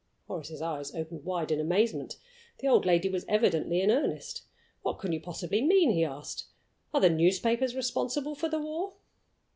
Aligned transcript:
Horace's 0.27 0.63
eyes 0.63 0.95
opened 0.95 1.25
wide 1.25 1.51
in 1.51 1.59
amazement. 1.59 2.17
The 2.57 2.67
old 2.67 2.87
lady 2.87 3.07
was 3.07 3.23
evidently 3.27 3.81
in 3.81 3.91
earnest. 3.91 4.41
"What 4.81 4.97
can 4.97 5.11
you 5.11 5.19
possibly 5.19 5.61
mean?" 5.61 5.91
he 5.91 6.03
asked. 6.03 6.45
"Are 6.91 6.99
the 7.01 7.09
newspapers 7.11 7.75
responsible 7.75 8.33
for 8.33 8.49
the 8.49 8.57
war?" 8.57 8.93